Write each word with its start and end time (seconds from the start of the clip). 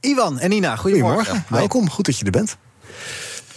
Ivan 0.00 0.38
en 0.38 0.50
Nina, 0.50 0.76
goedemorgen. 0.76 1.16
Goedemorgen. 1.16 1.56
Welkom, 1.56 1.90
goed 1.90 2.06
dat 2.06 2.18
je 2.18 2.24
er 2.24 2.30
bent. 2.30 2.56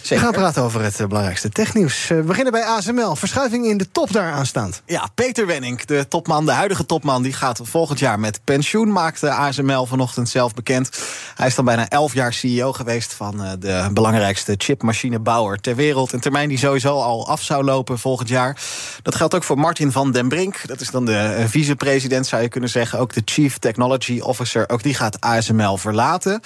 We 0.08 0.18
gaan 0.18 0.32
praten 0.32 0.62
over 0.62 0.82
het 0.82 1.00
eh, 1.00 1.06
belangrijkste 1.06 1.48
technieuws. 1.48 2.10
Eh, 2.10 2.16
We 2.16 2.22
beginnen 2.22 2.52
bij 2.52 2.64
ASML. 2.64 3.16
Verschuiving 3.16 3.66
in 3.66 3.76
de 3.76 3.90
top 3.90 4.12
daar 4.12 4.32
aanstaand. 4.32 4.82
Ja, 4.86 5.08
Peter 5.14 5.46
Wenning, 5.46 5.80
de 5.80 6.08
topman, 6.08 6.46
de 6.46 6.52
huidige 6.52 6.86
topman, 6.86 7.22
die 7.22 7.32
gaat 7.32 7.60
volgend 7.62 7.98
jaar 7.98 8.20
met 8.20 8.40
pensioen, 8.44 8.92
maakte 8.92 9.30
ASML 9.30 9.86
vanochtend 9.86 10.28
zelf 10.28 10.54
bekend. 10.54 10.90
Hij 11.34 11.46
is 11.46 11.54
dan 11.54 11.64
bijna 11.64 11.88
elf 11.88 12.14
jaar 12.14 12.32
CEO 12.32 12.72
geweest 12.72 13.12
van 13.12 13.42
eh, 13.42 13.50
de 13.58 13.90
belangrijkste 13.92 14.54
chipmachinebouwer 14.58 15.60
ter 15.60 15.76
wereld. 15.76 16.12
Een 16.12 16.20
termijn 16.20 16.48
die 16.48 16.58
sowieso 16.58 17.00
al 17.00 17.28
af 17.28 17.42
zou 17.42 17.64
lopen 17.64 17.98
volgend 17.98 18.28
jaar. 18.28 18.60
Dat 19.02 19.14
geldt 19.14 19.34
ook 19.34 19.44
voor 19.44 19.58
Martin 19.58 19.92
van 19.92 20.12
den 20.12 20.28
Brink. 20.28 20.66
Dat 20.66 20.80
is 20.80 20.90
dan 20.90 21.04
de 21.04 21.16
eh, 21.18 21.44
vicepresident, 21.46 22.26
zou 22.26 22.42
je 22.42 22.48
kunnen 22.48 22.70
zeggen. 22.70 22.98
Ook 22.98 23.12
de 23.12 23.22
Chief 23.24 23.58
Technology 23.58 24.20
Officer. 24.20 24.68
Ook 24.68 24.82
die 24.82 24.94
gaat 24.94 25.20
ASML 25.20 25.76
verlaten. 25.76 26.40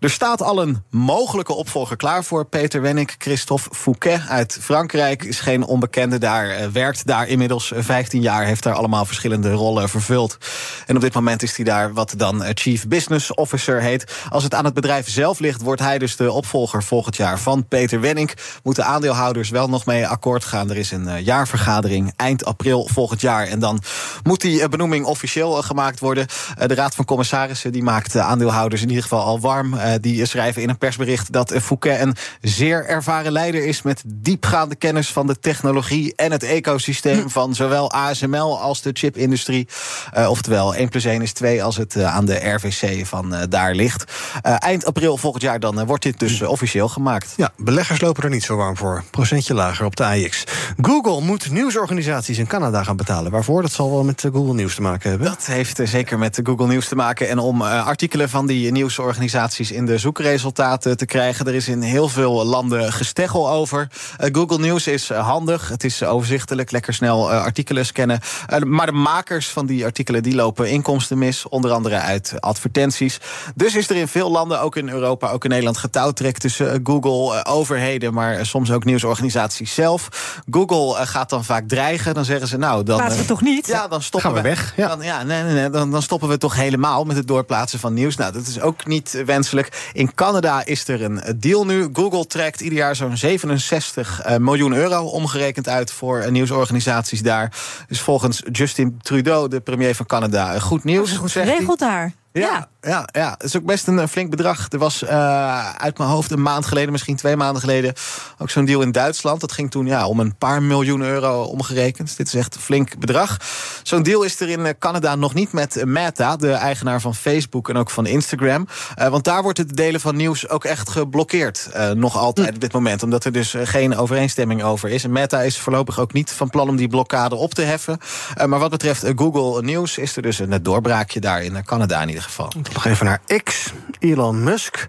Er 0.00 0.10
staat 0.10 0.42
al 0.42 0.62
een 0.62 0.82
mogelijke 0.90 1.54
opvolger 1.54 1.96
klaar 1.96 2.24
voor 2.24 2.44
Peter 2.44 2.80
Wenning. 2.80 2.90
Christophe 3.18 3.68
Fouquet 3.74 4.20
uit 4.28 4.58
Frankrijk 4.60 5.24
is 5.24 5.40
geen 5.40 5.64
onbekende 5.64 6.18
daar. 6.18 6.48
eh, 6.50 6.66
werkt 6.66 7.06
daar 7.06 7.28
inmiddels 7.28 7.72
eh, 7.72 7.82
15 7.82 8.20
jaar. 8.22 8.44
Heeft 8.44 8.62
daar 8.62 8.74
allemaal 8.74 9.04
verschillende 9.04 9.52
rollen 9.52 9.88
vervuld. 9.88 10.38
En 10.86 10.94
op 10.96 11.00
dit 11.02 11.14
moment 11.14 11.42
is 11.42 11.56
hij 11.56 11.64
daar 11.64 11.92
wat 11.92 12.14
dan 12.16 12.42
eh, 12.44 12.50
Chief 12.54 12.88
Business 12.88 13.34
Officer 13.34 13.80
heet. 13.80 14.12
Als 14.28 14.42
het 14.44 14.54
aan 14.54 14.64
het 14.64 14.74
bedrijf 14.74 15.08
zelf 15.08 15.38
ligt, 15.38 15.60
wordt 15.62 15.80
hij 15.80 15.98
dus 15.98 16.16
de 16.16 16.32
opvolger 16.32 16.82
volgend 16.82 17.16
jaar 17.16 17.38
van 17.38 17.68
Peter 17.68 18.00
Wenning. 18.00 18.30
Moeten 18.62 18.84
aandeelhouders 18.84 19.50
wel 19.50 19.68
nog 19.68 19.86
mee 19.86 20.06
akkoord 20.06 20.44
gaan. 20.44 20.70
Er 20.70 20.76
is 20.76 20.90
een 20.90 21.08
eh, 21.08 21.24
jaarvergadering 21.24 22.12
eind 22.16 22.44
april 22.44 22.88
volgend 22.92 23.20
jaar. 23.20 23.46
En 23.46 23.58
dan 23.58 23.82
moet 24.22 24.40
die 24.40 24.62
eh, 24.62 24.68
benoeming 24.68 25.04
officieel 25.04 25.56
eh, 25.58 25.64
gemaakt 25.64 26.00
worden. 26.00 26.26
Eh, 26.58 26.68
De 26.68 26.74
Raad 26.74 26.94
van 26.94 27.04
Commissarissen 27.04 27.72
die 27.72 27.82
maakt 27.82 28.12
de 28.12 28.20
aandeelhouders 28.20 28.82
in 28.82 28.88
ieder 28.88 29.02
geval 29.02 29.22
al 29.24 29.40
warm. 29.40 29.74
Eh, 29.74 29.92
Die 30.00 30.26
schrijven 30.26 30.62
in 30.62 30.68
een 30.68 30.78
persbericht 30.78 31.32
dat 31.32 31.50
eh, 31.50 31.60
Fouquet 31.60 32.00
een 32.00 32.16
zeer 32.40 32.81
ervaren 32.84 33.32
leider 33.32 33.64
is 33.64 33.82
met 33.82 34.02
diepgaande 34.06 34.74
kennis 34.74 35.08
van 35.12 35.26
de 35.26 35.38
technologie 35.38 36.12
en 36.16 36.32
het 36.32 36.42
ecosysteem 36.42 37.30
van 37.30 37.54
zowel 37.54 37.90
ASML 37.90 38.60
als 38.60 38.82
de 38.82 38.90
chipindustrie. 38.92 39.68
Eh, 40.12 40.30
oftewel 40.30 40.74
1 40.74 40.88
plus 40.88 41.04
1 41.04 41.22
is 41.22 41.32
2 41.32 41.62
als 41.62 41.76
het 41.76 41.96
eh, 41.96 42.14
aan 42.14 42.24
de 42.24 42.48
RVC 42.48 43.06
van 43.06 43.34
eh, 43.34 43.42
daar 43.48 43.74
ligt. 43.74 44.04
Eind 44.42 44.84
april 44.84 45.16
volgend 45.16 45.42
jaar 45.42 45.60
dan 45.60 45.86
wordt 45.86 46.02
dit 46.02 46.18
dus 46.18 46.40
eh, 46.40 46.48
officieel 46.48 46.88
gemaakt. 46.88 47.34
Ja, 47.36 47.52
beleggers 47.56 48.00
lopen 48.00 48.22
er 48.22 48.30
niet 48.30 48.42
zo 48.42 48.56
warm 48.56 48.76
voor. 48.76 49.02
Procentje 49.10 49.54
lager 49.54 49.84
op 49.84 49.96
de 49.96 50.04
AX. 50.04 50.44
Google 50.80 51.20
moet 51.20 51.50
nieuwsorganisaties 51.50 52.38
in 52.38 52.46
Canada 52.46 52.82
gaan 52.82 52.96
betalen. 52.96 53.32
Waarvoor? 53.32 53.62
Dat 53.62 53.72
zal 53.72 53.90
wel 53.90 54.04
met 54.04 54.20
Google 54.32 54.54
Nieuws 54.54 54.74
te 54.74 54.82
maken 54.82 55.10
hebben. 55.10 55.28
Dat 55.28 55.46
heeft 55.46 55.80
zeker 55.84 56.18
met 56.18 56.40
Google 56.42 56.66
Nieuws 56.66 56.88
te 56.88 56.94
maken. 56.94 57.28
En 57.28 57.38
om 57.38 57.62
artikelen 57.62 58.28
van 58.28 58.46
die 58.46 58.72
nieuwsorganisaties 58.72 59.70
in 59.70 59.86
de 59.86 59.98
zoekresultaten 59.98 60.96
te 60.96 61.06
krijgen. 61.06 61.46
Er 61.46 61.54
is 61.54 61.68
in 61.68 61.82
heel 61.82 62.08
veel 62.08 62.44
landen 62.44 62.71
gesteggel 62.80 63.50
over. 63.50 63.88
Eh, 64.16 64.28
Google 64.32 64.58
Nieuws 64.58 64.86
is 64.86 65.10
eh, 65.10 65.26
handig. 65.26 65.68
Het 65.68 65.84
is 65.84 66.00
eh, 66.00 66.12
overzichtelijk. 66.12 66.70
Lekker 66.70 66.94
snel 66.94 67.30
artikelen 67.30 67.86
scannen. 67.86 68.20
Maar 68.66 68.86
de 68.86 68.92
makers 68.92 69.48
van 69.48 69.66
die 69.66 69.84
artikelen 69.84 70.22
die 70.22 70.34
lopen 70.34 70.70
inkomsten 70.70 71.18
mis. 71.18 71.48
Onder 71.48 71.70
andere 71.70 71.98
uit 71.98 72.34
advertenties. 72.40 73.18
Dus 73.54 73.74
is 73.74 73.90
er 73.90 73.96
in 73.96 74.08
veel 74.08 74.30
landen, 74.30 74.60
ook 74.60 74.76
in 74.76 74.88
Europa, 74.88 75.30
ook 75.30 75.44
in 75.44 75.50
Nederland, 75.50 75.76
getouwtrek 75.76 76.38
tussen 76.38 76.80
Google, 76.84 77.44
overheden, 77.44 78.14
maar 78.14 78.46
soms 78.46 78.70
ook 78.70 78.84
nieuwsorganisaties 78.84 79.74
zelf. 79.74 80.08
Google 80.50 81.06
gaat 81.06 81.30
dan 81.30 81.44
vaak 81.44 81.68
dreigen. 81.68 82.14
Dan 82.14 82.24
zeggen 82.24 82.48
ze, 82.48 82.56
nou, 82.56 82.82
dan. 82.84 82.98
Laten 82.98 83.18
we 83.18 83.24
toch 83.24 83.42
niet? 83.42 83.66
Ja, 83.66 83.88
dan 83.88 84.02
stoppen 84.02 84.30
Gaan 84.30 84.42
we 84.42 84.48
weg, 84.48 84.72
ja. 84.76 84.88
Dan, 84.88 85.02
ja, 85.02 85.22
nee, 85.22 85.42
nee, 85.42 85.52
nee, 85.52 85.70
dan, 85.70 85.90
dan 85.90 86.02
stoppen 86.02 86.28
we 86.28 86.38
toch 86.38 86.54
helemaal 86.54 87.04
met 87.04 87.16
het 87.16 87.28
doorplaatsen 87.28 87.78
van 87.78 87.94
nieuws. 87.94 88.16
Nou, 88.16 88.32
dat 88.32 88.46
is 88.46 88.60
ook 88.60 88.86
niet 88.86 89.22
wenselijk. 89.26 89.90
In 89.92 90.14
Canada 90.14 90.64
is 90.64 90.88
er 90.88 91.02
een 91.02 91.22
deal 91.36 91.66
nu. 91.66 91.88
Google 91.92 92.26
trekt 92.26 92.60
ieder 92.62 92.78
jaar 92.78 92.96
zo'n 92.96 93.16
67 93.16 94.20
eh, 94.20 94.36
miljoen 94.36 94.72
euro 94.72 95.04
omgerekend 95.04 95.68
uit 95.68 95.92
voor 95.92 96.20
eh, 96.20 96.30
nieuwsorganisaties 96.30 97.22
daar. 97.22 97.52
Dus 97.88 98.00
volgens 98.00 98.42
Justin 98.52 98.98
Trudeau, 99.02 99.48
de 99.48 99.60
premier 99.60 99.94
van 99.94 100.06
Canada, 100.06 100.58
goed 100.58 100.84
nieuws. 100.84 101.12
Goed 101.12 101.32
geregeld 101.32 101.78
daar. 101.78 102.12
Ja, 102.32 102.40
ja, 102.40 102.68
ja, 103.12 103.30
het 103.32 103.42
is 103.42 103.56
ook 103.56 103.64
best 103.64 103.86
een 103.86 103.98
eh, 103.98 104.06
flink 104.08 104.30
bedrag. 104.30 104.66
Er 104.70 104.78
was 104.78 105.02
eh, 105.02 105.70
uit 105.74 105.98
mijn 105.98 106.10
hoofd 106.10 106.30
een 106.30 106.42
maand 106.42 106.66
geleden, 106.66 106.92
misschien 106.92 107.16
twee 107.16 107.36
maanden 107.36 107.60
geleden, 107.60 107.94
ook 108.38 108.50
zo'n 108.50 108.64
deal 108.64 108.82
in 108.82 108.92
Duitsland. 108.92 109.40
Dat 109.40 109.52
ging 109.52 109.70
toen 109.70 109.86
ja, 109.86 110.06
om 110.06 110.20
een 110.20 110.36
paar 110.36 110.62
miljoen 110.62 111.00
euro 111.02 111.42
omgerekend. 111.42 112.06
Dus 112.08 112.16
dit 112.16 112.26
is 112.26 112.34
echt 112.34 112.54
een 112.54 112.60
flink 112.60 112.98
bedrag. 112.98 113.36
Zo'n 113.82 114.02
deal 114.02 114.22
is 114.22 114.40
er 114.40 114.48
in 114.48 114.66
eh, 114.66 114.72
Canada 114.78 115.14
nog 115.14 115.34
niet 115.34 115.52
met 115.52 115.84
Meta, 115.84 116.36
de 116.36 116.50
eigenaar 116.52 117.00
van 117.00 117.14
Facebook 117.14 117.68
en 117.68 117.76
ook 117.76 117.90
van 117.90 118.06
Instagram. 118.06 118.66
Eh, 118.94 119.08
want 119.08 119.24
daar 119.24 119.42
wordt 119.42 119.58
het 119.58 119.76
delen 119.76 120.00
van 120.00 120.16
nieuws 120.16 120.48
ook 120.48 120.64
echt 120.64 120.90
geblokkeerd. 120.90 121.68
eh, 121.72 121.90
nog 121.90 122.16
altijd 122.16 122.54
op 122.54 122.60
dit 122.60 122.72
moment. 122.72 123.02
Omdat 123.02 123.24
er 123.24 123.32
dus 123.32 123.54
eh, 123.54 123.66
geen 123.66 123.96
overeenstemming 123.96 124.62
over 124.62 124.88
is. 124.90 125.04
En 125.04 125.12
Meta 125.12 125.40
is 125.42 125.58
voorlopig 125.58 125.98
ook 126.00 126.12
niet 126.12 126.32
van 126.32 126.50
plan 126.50 126.68
om 126.68 126.76
die 126.76 126.88
blokkade 126.88 127.34
op 127.34 127.54
te 127.54 127.62
heffen. 127.62 127.98
Eh, 128.34 128.46
maar 128.46 128.58
wat 128.58 128.70
betreft 128.70 129.04
eh, 129.04 129.12
Google 129.16 129.62
Nieuws 129.62 129.98
is 129.98 130.16
er 130.16 130.22
dus 130.22 130.38
een 130.38 130.52
eh, 130.52 130.58
doorbraakje 130.62 131.20
daar 131.20 131.42
in 131.42 131.56
eh, 131.56 131.62
Canada 131.62 132.02
in 132.02 132.08
ieder 132.08 132.22
geval. 132.22 132.52
Nog 132.72 132.84
even 132.84 133.06
naar 133.06 133.20
X. 133.44 133.72
Elon 133.98 134.42
Musk. 134.42 134.86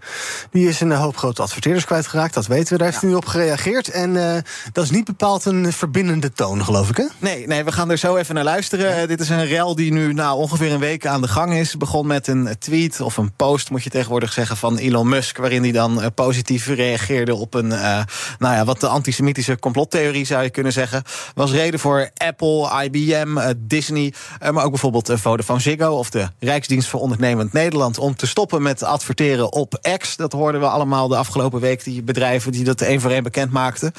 Die 0.51 0.67
is 0.67 0.79
een 0.79 0.91
hoop 0.91 1.17
grote 1.17 1.41
adverteerders 1.41 1.85
kwijtgeraakt. 1.85 2.33
Dat 2.33 2.47
weten 2.47 2.71
we. 2.71 2.77
Daar 2.77 2.87
heeft 2.87 3.01
hij 3.01 3.09
nu 3.09 3.15
op 3.15 3.25
gereageerd. 3.25 3.89
En 3.89 4.35
eh, 4.35 4.41
dat 4.71 4.83
is 4.83 4.89
niet 4.89 5.05
bepaald 5.05 5.45
een 5.45 5.73
verbindende 5.73 6.31
toon, 6.31 6.65
geloof 6.65 6.89
ik, 6.89 6.97
hè? 6.97 7.05
Nee, 7.19 7.47
nee, 7.47 7.63
we 7.63 7.71
gaan 7.71 7.91
er 7.91 7.97
zo 7.97 8.15
even 8.15 8.35
naar 8.35 8.43
luisteren. 8.43 8.97
Eh, 8.97 9.07
dit 9.07 9.19
is 9.19 9.29
een 9.29 9.45
rel 9.45 9.75
die 9.75 9.91
nu 9.91 10.13
nou, 10.13 10.37
ongeveer 10.37 10.71
een 10.71 10.79
week 10.79 11.05
aan 11.05 11.21
de 11.21 11.27
gang 11.27 11.53
is. 11.53 11.77
Begon 11.77 12.07
met 12.07 12.27
een 12.27 12.55
tweet 12.59 13.01
of 13.01 13.17
een 13.17 13.35
post, 13.35 13.69
moet 13.69 13.83
je 13.83 13.89
tegenwoordig 13.89 14.33
zeggen, 14.33 14.57
van 14.57 14.77
Elon 14.77 15.09
Musk. 15.09 15.37
Waarin 15.37 15.63
hij 15.63 15.71
dan 15.71 16.01
eh, 16.01 16.07
positief 16.15 16.67
reageerde 16.67 17.35
op 17.35 17.53
een, 17.53 17.67
nou 17.67 18.05
ja, 18.39 18.65
wat 18.65 18.79
de 18.79 18.87
antisemitische 18.87 19.59
complottheorie 19.59 20.25
zou 20.25 20.43
je 20.43 20.49
kunnen 20.49 20.71
zeggen. 20.71 21.03
Was 21.35 21.51
reden 21.51 21.79
voor 21.79 22.09
Apple, 22.13 22.83
IBM, 22.83 23.53
Disney. 23.57 24.13
maar 24.51 24.63
ook 24.63 24.71
bijvoorbeeld 24.71 25.11
Vodafone 25.13 25.59
Ziggo 25.59 25.91
of 25.91 26.09
de 26.09 26.27
Rijksdienst 26.39 26.89
voor 26.89 26.99
Ondernemend 26.99 27.53
Nederland. 27.53 27.72
Om 27.73 28.15
te 28.15 28.27
stoppen 28.27 28.61
met 28.61 28.83
adverteren 28.83 29.51
op 29.51 29.79
X. 29.97 30.15
Dat 30.15 30.31
hoorden 30.31 30.61
we 30.61 30.67
allemaal 30.67 31.07
de 31.07 31.15
afgelopen 31.15 31.59
week, 31.59 31.83
die 31.83 32.03
bedrijven 32.03 32.51
die 32.51 32.63
dat 32.63 32.81
één 32.81 33.01
voor 33.01 33.11
één 33.11 33.23
bekend 33.23 33.51
maakten. 33.51 33.93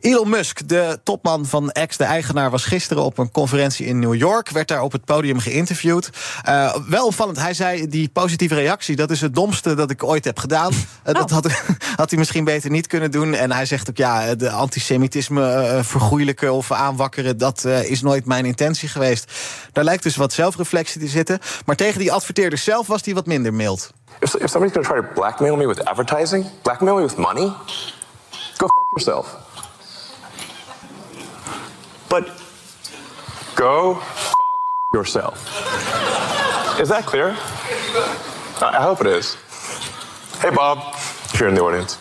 Elon 0.00 0.28
Musk, 0.28 0.68
de 0.68 0.98
topman 1.04 1.46
van 1.46 1.74
X, 1.86 1.96
de 1.96 2.04
eigenaar, 2.04 2.50
was 2.50 2.64
gisteren 2.64 3.02
op 3.02 3.18
een 3.18 3.30
conferentie 3.30 3.86
in 3.86 3.98
New 3.98 4.14
York. 4.14 4.50
Werd 4.50 4.68
daar 4.68 4.82
op 4.82 4.92
het 4.92 5.04
podium 5.04 5.38
geïnterviewd. 5.38 6.10
Eh, 6.42 6.76
wel 6.88 7.06
opvallend, 7.06 7.38
hij 7.38 7.54
zei: 7.54 7.88
die 7.88 8.08
positieve 8.08 8.54
reactie, 8.54 8.96
dat 8.96 9.10
is 9.10 9.20
het 9.20 9.34
domste 9.34 9.74
dat 9.74 9.90
ik 9.90 10.04
ooit 10.04 10.24
heb 10.24 10.38
gedaan. 10.38 10.72
Eh, 11.02 11.14
Dat 11.14 11.30
had, 11.30 11.52
had 11.96 12.10
hij 12.10 12.18
misschien 12.18 12.44
beter 12.44 12.70
niet 12.70 12.86
kunnen 12.86 13.10
doen. 13.10 13.34
En 13.34 13.52
hij 13.52 13.66
zegt 13.66 13.90
ook: 13.90 13.96
ja, 13.96 14.34
de 14.34 14.50
antisemitisme 14.50 15.52
eh, 15.52 15.84
vergoeilijken 15.84 16.52
of 16.52 16.72
aanwakkeren, 16.72 17.38
dat 17.38 17.64
is 17.64 18.02
nooit 18.02 18.26
mijn 18.26 18.44
intentie 18.44 18.88
geweest. 18.88 19.32
Daar 19.72 19.84
lijkt 19.84 20.02
dus 20.02 20.16
wat 20.16 20.32
zelfreflectie 20.32 21.00
te 21.00 21.08
zitten. 21.08 21.38
Maar 21.64 21.76
tegen 21.76 21.98
die 21.98 22.12
adverteerders 22.12 22.64
zelf 22.64 22.86
was 22.86 23.01
hij 23.04 23.14
wat 23.14 23.26
minder 23.26 23.52
mild. 23.54 23.90
If, 24.20 24.34
if 24.34 24.50
somebody's 24.50 24.72
going 24.72 24.86
to 24.86 24.92
try 24.92 25.00
to 25.00 25.14
blackmail 25.14 25.56
me 25.56 25.66
with 25.66 25.80
advertising, 25.88 26.44
blackmail 26.62 26.96
me 26.96 27.02
with 27.02 27.16
money, 27.16 27.52
go 28.56 28.66
f 28.66 28.72
yourself. 28.96 29.36
But 32.08 32.24
go 33.54 33.98
f 34.00 34.32
yourself. 34.92 35.36
Is 36.80 36.88
that 36.88 37.04
clear? 37.04 37.36
I 38.60 38.76
I 38.78 38.82
hope 38.82 39.00
it 39.00 39.06
is. 39.18 39.36
Hey, 40.40 40.50
Bob, 40.50 40.78
if 41.32 41.40
you're 41.40 41.48
in 41.48 41.54
the 41.54 41.62
audience. 41.62 41.98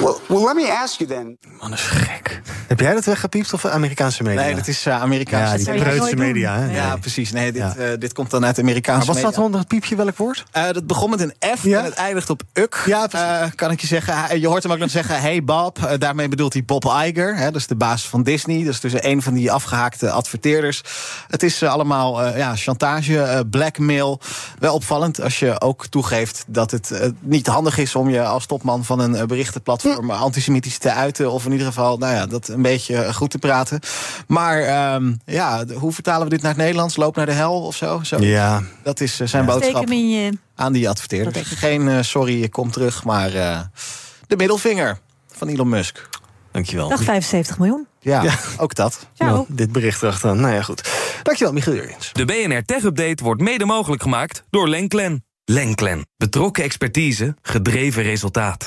Well, 0.00 0.20
well, 0.28 0.42
let 0.42 0.56
me 0.56 0.68
ask 0.68 1.00
you 1.00 1.06
then. 1.06 1.38
Man 1.62 1.72
is 1.72 1.80
gek. 1.80 2.42
Heb 2.66 2.80
jij 2.80 2.94
dat 2.94 3.04
weggepiept 3.04 3.52
of 3.52 3.64
Amerikaanse 3.64 4.22
media? 4.22 4.40
Nee, 4.42 4.54
dat 4.54 4.66
is 4.66 4.86
uh, 4.86 5.00
Amerikaanse 5.02 5.72
Ja, 5.74 5.94
doen. 5.94 6.18
media. 6.18 6.54
Hè? 6.58 6.66
Nee. 6.66 6.74
Ja, 6.74 6.96
precies. 6.96 7.32
Nee, 7.32 7.52
dit, 7.52 7.62
Ja. 7.62 7.74
eh, 7.76 7.88
dit 7.98 8.12
komt 8.12 8.30
dan 8.30 8.44
uit 8.44 8.58
Amerikaanse 8.58 8.98
Maar 8.98 9.06
wat 9.06 9.16
staat 9.16 9.24
media. 9.26 9.38
er 9.38 9.44
onder 9.44 9.60
het 9.60 9.68
piepje? 9.68 9.96
Welk 9.96 10.16
woord? 10.16 10.44
Eh, 10.50 10.64
dat 10.72 10.86
begon 10.86 11.10
met 11.10 11.20
een 11.20 11.34
F 11.58 11.62
Ja? 11.62 11.78
en 11.78 11.84
het 11.84 11.94
eindigt 11.94 12.30
op 12.30 12.42
uk. 12.52 12.82
Ja. 12.86 13.08
Eh, 13.10 13.50
kan 13.54 13.70
ik 13.70 13.80
je 13.80 13.86
zeggen. 13.86 14.40
Je 14.40 14.46
hoort 14.48 14.62
hem 14.62 14.72
ook 14.72 14.78
nog 14.78 14.90
zeggen: 14.90 15.20
Hey 15.20 15.44
Bob. 15.44 15.78
Eh, 15.84 15.98
daarmee 15.98 16.28
bedoelt 16.28 16.52
hij 16.52 16.64
Bob 16.64 16.84
Iger. 16.84 17.36
Hè, 17.36 17.44
dat 17.44 17.54
is 17.60 17.66
de 17.66 17.76
baas 17.76 18.08
van 18.08 18.22
Disney. 18.22 18.64
Dat 18.64 18.72
is 18.74 18.80
dus 18.80 18.92
een 19.02 19.22
van 19.22 19.34
die 19.34 19.52
afgehaakte 19.52 20.10
adverteerders. 20.10 20.82
Het 21.28 21.42
is 21.42 21.62
eh, 21.62 21.70
allemaal 21.72 22.22
eh, 22.22 22.36
ja, 22.38 22.56
chantage, 22.56 23.20
eh, 23.22 23.40
blackmail. 23.50 24.20
Wel 24.58 24.74
opvallend 24.74 25.20
als 25.20 25.38
je 25.38 25.60
ook 25.60 25.86
toegeeft 25.86 26.44
dat 26.46 26.70
het 26.70 26.90
eh, 26.90 27.08
niet 27.20 27.46
handig 27.46 27.78
is 27.78 27.94
om 27.94 28.10
je 28.10 28.22
als 28.24 28.46
topman 28.46 28.84
van 28.84 29.00
een 29.00 29.14
eh, 29.14 29.24
berichtenplatform 29.26 30.10
antisemitisch 30.10 30.78
te 30.78 30.92
uiten. 30.92 31.30
Of 31.30 31.44
in 31.44 31.52
ieder 31.52 31.66
geval, 31.66 31.98
nou 31.98 32.14
ja, 32.14 32.26
dat 32.26 32.54
een 32.56 32.62
beetje 32.62 33.14
goed 33.14 33.30
te 33.30 33.38
praten. 33.38 33.80
Maar 34.26 34.60
ehm, 34.62 35.12
ja, 35.24 35.64
hoe 35.66 35.92
vertalen 35.92 36.24
we 36.24 36.30
dit 36.30 36.42
naar 36.42 36.50
het 36.50 36.60
Nederlands? 36.60 36.96
Loop 36.96 37.16
naar 37.16 37.26
de 37.26 37.32
hel 37.32 37.62
of 37.62 37.76
zo? 37.76 38.00
zo. 38.02 38.16
Ja. 38.20 38.62
Dat 38.82 39.00
is 39.00 39.20
eh, 39.20 39.26
zijn 39.26 39.44
boodschap 39.44 39.88
je... 39.88 40.32
aan 40.54 40.72
die 40.72 40.88
adverteerders. 40.88 41.48
Geen 41.48 41.88
eh, 41.88 42.02
sorry, 42.02 42.42
ik 42.42 42.50
kom 42.50 42.70
terug, 42.70 43.04
maar 43.04 43.34
eh, 43.34 43.60
de 44.26 44.36
middelvinger 44.36 44.98
van 45.32 45.48
Elon 45.48 45.68
Musk. 45.68 46.08
Dankjewel. 46.52 46.88
Dag 46.88 47.02
75 47.02 47.58
miljoen. 47.58 47.86
Ja, 48.00 48.22
Ja. 48.22 48.34
ook 48.58 48.74
dat. 48.74 49.06
Ciao. 49.14 49.30
Nou, 49.30 49.46
dit 49.48 49.72
bericht 49.72 50.02
erachteraan. 50.02 50.40
Nou 50.40 50.54
ja, 50.54 50.62
goed. 50.62 50.90
Dankjewel, 51.22 51.52
Michiel 51.52 51.74
Jurjens. 51.74 52.10
De 52.12 52.24
BNR 52.24 52.64
Tech 52.64 52.82
Update 52.82 53.24
wordt 53.24 53.40
mede 53.40 53.64
mogelijk 53.64 54.02
gemaakt 54.02 54.42
door 54.50 54.68
Lenklen. 54.68 55.24
Lenklen. 55.44 56.06
Betrokken 56.16 56.64
expertise, 56.64 57.34
gedreven 57.42 58.02
resultaat. 58.02 58.66